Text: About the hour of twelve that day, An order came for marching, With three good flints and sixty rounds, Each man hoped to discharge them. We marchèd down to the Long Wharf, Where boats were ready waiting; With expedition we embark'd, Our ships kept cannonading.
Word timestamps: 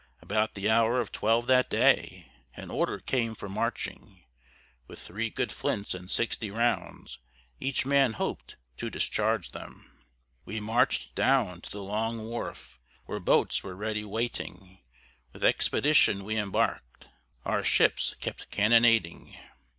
About 0.19 0.55
the 0.55 0.67
hour 0.67 0.99
of 0.99 1.11
twelve 1.11 1.45
that 1.45 1.69
day, 1.69 2.31
An 2.55 2.71
order 2.71 2.97
came 2.97 3.35
for 3.35 3.47
marching, 3.47 4.23
With 4.87 4.97
three 4.97 5.29
good 5.29 5.51
flints 5.51 5.93
and 5.93 6.09
sixty 6.09 6.49
rounds, 6.49 7.19
Each 7.59 7.85
man 7.85 8.13
hoped 8.13 8.55
to 8.77 8.89
discharge 8.89 9.51
them. 9.51 9.91
We 10.43 10.59
marchèd 10.59 11.13
down 11.13 11.61
to 11.61 11.69
the 11.69 11.83
Long 11.83 12.17
Wharf, 12.27 12.79
Where 13.05 13.19
boats 13.19 13.61
were 13.61 13.75
ready 13.75 14.03
waiting; 14.03 14.79
With 15.33 15.43
expedition 15.43 16.23
we 16.23 16.35
embark'd, 16.35 17.05
Our 17.45 17.63
ships 17.63 18.15
kept 18.19 18.49
cannonading. 18.49 19.37